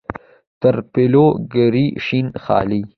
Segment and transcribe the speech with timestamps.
[0.61, 2.81] تر پلو ګوري شین خالۍ.